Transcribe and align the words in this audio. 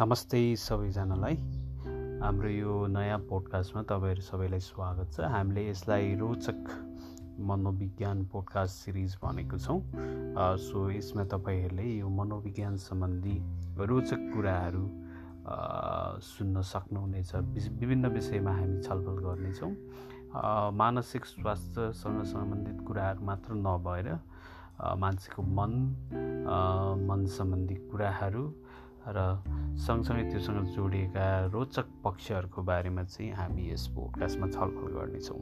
नमस्ते 0.00 0.56
सबैजनालाई। 0.56 1.34
हाम्रो 2.24 2.48
यो 2.48 2.74
नयाँ 2.88 3.18
पोडकास्टमा 3.28 3.82
तपाईँहरू 3.84 4.22
सबैलाई 4.24 4.60
स्वागत 4.64 5.12
छ। 5.12 5.28
हामीले 5.28 5.60
यसलाई 5.68 6.14
रोचक 6.16 6.56
मनोविज्ञान 7.36 8.24
पोडकास्ट 8.32 8.74
सिरिज 8.80 9.16
भनेको 9.20 9.58
छौँ। 9.60 9.76
सो 10.56 10.88
यसमा 10.90 11.24
तपाईँहरूले 11.28 11.84
यो 12.00 12.08
मनोविज्ञान 12.08 12.76
सम्बन्धी 12.80 13.36
रोचक 13.76 14.20
कुराहरू 14.32 14.84
सुन्न 16.24 16.62
सक्नुहुनेछ। 16.64 17.34
विभिन्न 17.76 18.08
विषयमा 18.16 18.52
हामी 18.56 18.80
छलफल 18.80 19.16
गर्नेछौँ। 19.20 19.72
मानसिक 20.80 21.24
स्वास्थ्यसँग 21.36 22.24
सम्बन्धित 22.24 22.78
कुराहरू 22.88 23.20
मात्र 23.20 23.52
नभएर 23.52 24.08
मान्छेको 24.96 25.42
मन 25.60 25.72
मन 27.04 27.26
सम्बन्धी 27.36 27.74
कुराहरू 27.92 28.48
र 29.08 29.20
सँगसँगै 29.78 30.24
त्योसँग 30.30 30.66
जोडिएका 30.74 31.26
रोचक 31.52 31.86
पक्षहरूको 32.04 32.62
बारेमा 32.62 33.02
चाहिँ 33.04 33.32
हामी 33.32 33.70
यस 33.72 33.86
पोडकास्टमा 33.94 34.46
छलफल 34.46 34.92
गर्नेछौँ। 34.98 35.40